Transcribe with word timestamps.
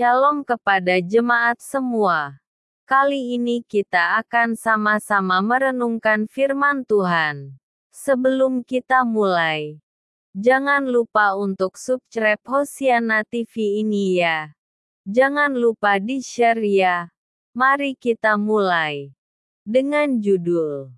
Shalom 0.00 0.48
kepada 0.48 0.96
jemaat 0.96 1.60
semua. 1.60 2.40
Kali 2.88 3.36
ini 3.36 3.60
kita 3.60 4.16
akan 4.24 4.56
sama-sama 4.56 5.44
merenungkan 5.44 6.24
firman 6.24 6.88
Tuhan. 6.88 7.60
Sebelum 7.92 8.64
kita 8.64 9.04
mulai, 9.04 9.76
jangan 10.32 10.88
lupa 10.88 11.36
untuk 11.36 11.76
subscribe 11.76 12.40
Hosiana 12.48 13.28
TV 13.28 13.84
ini 13.84 14.24
ya. 14.24 14.56
Jangan 15.04 15.52
lupa 15.52 16.00
di-share 16.00 16.64
ya. 16.64 17.12
Mari 17.52 17.92
kita 17.92 18.40
mulai. 18.40 19.12
Dengan 19.68 20.16
judul 20.16 20.96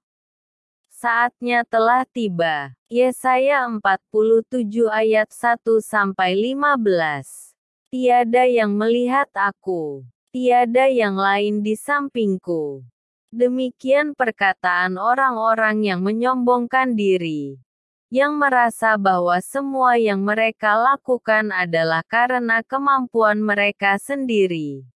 Saatnya 0.86 1.66
telah 1.66 2.06
tiba. 2.06 2.78
Yesaya 2.86 3.66
47 3.66 4.86
ayat 4.86 5.26
1 5.34 5.82
sampai 5.82 6.38
15. 6.54 7.51
Tiada 7.92 8.48
yang 8.48 8.72
melihat 8.72 9.28
aku, 9.36 10.00
tiada 10.32 10.88
yang 10.88 11.12
lain 11.12 11.60
di 11.60 11.76
sampingku. 11.76 12.80
Demikian 13.28 14.16
perkataan 14.16 14.96
orang-orang 14.96 15.84
yang 15.84 16.00
menyombongkan 16.00 16.96
diri, 16.96 17.60
yang 18.08 18.40
merasa 18.40 18.96
bahwa 18.96 19.36
semua 19.44 20.00
yang 20.00 20.24
mereka 20.24 20.72
lakukan 20.72 21.52
adalah 21.52 22.00
karena 22.08 22.64
kemampuan 22.64 23.44
mereka 23.44 24.00
sendiri. 24.00 24.88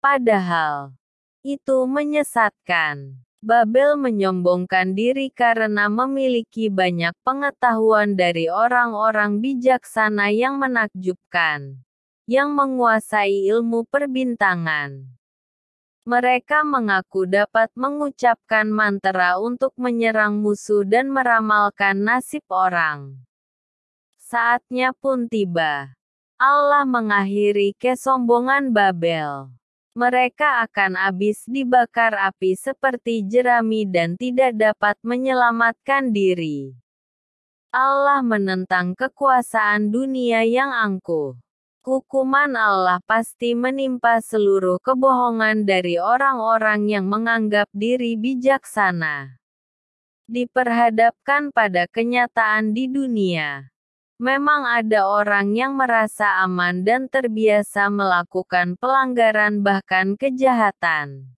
Padahal 0.00 0.96
itu 1.44 1.84
menyesatkan. 1.84 3.20
Babel 3.44 4.00
menyombongkan 4.00 4.96
diri 4.96 5.28
karena 5.28 5.92
memiliki 5.92 6.72
banyak 6.72 7.12
pengetahuan 7.20 8.16
dari 8.16 8.48
orang-orang 8.48 9.44
bijaksana 9.44 10.32
yang 10.32 10.56
menakjubkan 10.56 11.84
yang 12.28 12.52
menguasai 12.52 13.48
ilmu 13.48 13.88
perbintangan. 13.88 15.08
Mereka 16.04 16.60
mengaku 16.60 17.24
dapat 17.24 17.72
mengucapkan 17.72 18.68
mantra 18.68 19.40
untuk 19.40 19.72
menyerang 19.80 20.36
musuh 20.36 20.84
dan 20.84 21.08
meramalkan 21.08 22.04
nasib 22.04 22.44
orang. 22.52 23.16
Saatnya 24.20 24.92
pun 24.92 25.24
tiba. 25.24 25.96
Allah 26.36 26.84
mengakhiri 26.84 27.72
kesombongan 27.80 28.76
Babel. 28.76 29.48
Mereka 29.96 30.68
akan 30.68 31.00
habis 31.00 31.48
dibakar 31.48 32.12
api 32.12 32.60
seperti 32.60 33.24
jerami 33.24 33.88
dan 33.88 34.20
tidak 34.20 34.52
dapat 34.52 35.00
menyelamatkan 35.00 36.12
diri. 36.12 36.76
Allah 37.72 38.20
menentang 38.20 38.92
kekuasaan 38.92 39.88
dunia 39.88 40.44
yang 40.44 40.72
angkuh. 40.72 41.40
Hukuman 41.88 42.52
Allah 42.52 43.00
pasti 43.08 43.56
menimpa 43.56 44.20
seluruh 44.20 44.76
kebohongan 44.76 45.64
dari 45.64 45.96
orang-orang 45.96 46.84
yang 46.84 47.08
menganggap 47.08 47.64
diri 47.72 48.12
bijaksana. 48.12 49.40
Diperhadapkan 50.28 51.48
pada 51.48 51.88
kenyataan 51.88 52.76
di 52.76 52.92
dunia. 52.92 53.72
Memang 54.20 54.68
ada 54.68 55.08
orang 55.08 55.56
yang 55.56 55.80
merasa 55.80 56.44
aman 56.44 56.84
dan 56.84 57.08
terbiasa 57.08 57.88
melakukan 57.88 58.76
pelanggaran 58.76 59.64
bahkan 59.64 60.12
kejahatan. 60.20 61.32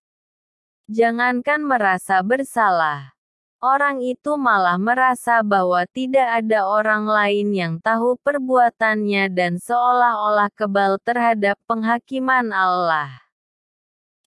Jangankan 0.90 1.62
merasa 1.62 2.26
bersalah, 2.26 3.14
Orang 3.60 4.00
itu 4.00 4.40
malah 4.40 4.80
merasa 4.80 5.44
bahwa 5.44 5.84
tidak 5.92 6.24
ada 6.24 6.64
orang 6.64 7.04
lain 7.04 7.52
yang 7.52 7.74
tahu 7.76 8.16
perbuatannya 8.24 9.28
dan 9.36 9.60
seolah-olah 9.60 10.48
kebal 10.56 10.96
terhadap 11.04 11.60
penghakiman 11.68 12.56
Allah. 12.56 13.20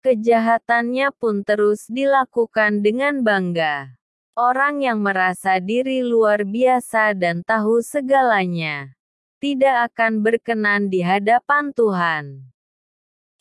Kejahatannya 0.04 1.16
pun 1.16 1.40
terus 1.48 1.88
dilakukan 1.88 2.84
dengan 2.84 3.24
bangga. 3.24 3.96
Orang 4.36 4.84
yang 4.84 5.00
merasa 5.00 5.56
diri 5.64 6.04
luar 6.04 6.44
biasa 6.44 7.16
dan 7.16 7.40
tahu 7.40 7.80
segalanya 7.80 8.92
tidak 9.40 9.96
akan 9.96 10.20
berkenan 10.20 10.92
di 10.92 11.00
hadapan 11.00 11.72
Tuhan. 11.72 12.52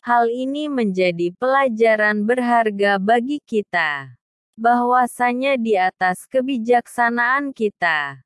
Hal 0.00 0.32
ini 0.32 0.72
menjadi 0.72 1.36
pelajaran 1.36 2.24
berharga 2.24 2.96
bagi 2.96 3.44
kita 3.44 4.21
bahwasanya 4.54 5.56
di 5.56 5.74
atas 5.76 6.28
kebijaksanaan 6.28 7.52
kita 7.56 8.22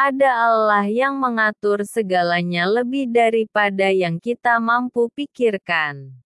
ada 0.00 0.30
Allah 0.48 0.88
yang 0.88 1.20
mengatur 1.20 1.84
segalanya 1.84 2.64
lebih 2.64 3.04
daripada 3.12 3.92
yang 3.92 4.16
kita 4.16 4.56
mampu 4.56 5.12
pikirkan. 5.12 6.16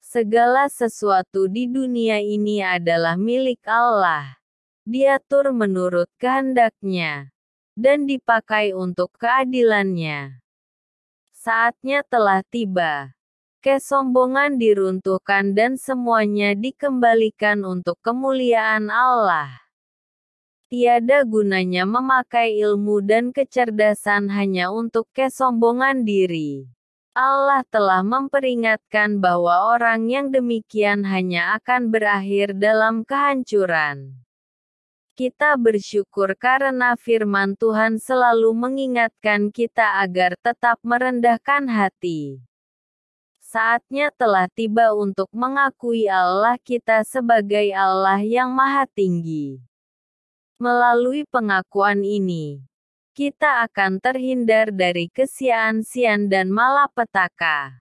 Segala 0.00 0.72
sesuatu 0.72 1.52
di 1.52 1.68
dunia 1.68 2.16
ini 2.16 2.64
adalah 2.64 3.20
milik 3.20 3.60
Allah. 3.68 4.40
Diatur 4.88 5.52
menurut 5.52 6.08
kehendaknya 6.16 7.28
dan 7.76 8.08
dipakai 8.08 8.72
untuk 8.72 9.12
keadilannya. 9.20 10.40
Saatnya 11.36 12.00
telah 12.08 12.40
tiba 12.48 13.12
kesombongan 13.58 14.56
diruntuhkan 14.56 15.52
dan 15.52 15.74
semuanya 15.76 16.56
dikembalikan 16.56 17.66
untuk 17.66 17.98
kemuliaan 18.00 18.88
Allah. 18.88 19.68
Tiada 20.68 21.24
gunanya 21.24 21.88
memakai 21.88 22.60
ilmu 22.60 23.00
dan 23.00 23.32
kecerdasan 23.32 24.28
hanya 24.28 24.68
untuk 24.68 25.08
kesombongan 25.16 26.04
diri. 26.04 26.68
Allah 27.18 27.66
telah 27.66 28.06
memperingatkan 28.06 29.18
bahwa 29.18 29.74
orang 29.74 30.06
yang 30.06 30.30
demikian 30.30 31.02
hanya 31.02 31.58
akan 31.58 31.90
berakhir 31.90 32.54
dalam 32.54 33.02
kehancuran. 33.02 34.22
Kita 35.18 35.58
bersyukur 35.58 36.38
karena 36.38 36.94
firman 36.94 37.58
Tuhan 37.58 37.98
selalu 37.98 38.54
mengingatkan 38.54 39.50
kita 39.50 39.98
agar 39.98 40.38
tetap 40.38 40.78
merendahkan 40.86 41.66
hati. 41.66 42.47
Saatnya 43.48 44.12
telah 44.12 44.44
tiba 44.52 44.92
untuk 44.92 45.32
mengakui 45.32 46.04
Allah 46.04 46.60
kita 46.60 47.00
sebagai 47.00 47.72
Allah 47.72 48.20
yang 48.20 48.52
Maha 48.52 48.84
Tinggi. 48.84 49.56
Melalui 50.60 51.24
pengakuan 51.24 52.04
ini, 52.04 52.60
kita 53.16 53.64
akan 53.64 54.04
terhindar 54.04 54.68
dari 54.68 55.08
kesian-sian 55.08 56.28
dan 56.28 56.52
malapetaka. 56.52 57.80